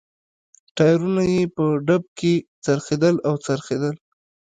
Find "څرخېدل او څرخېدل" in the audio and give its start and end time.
2.63-3.95